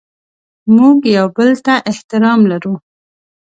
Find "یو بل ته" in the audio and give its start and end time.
1.17-1.73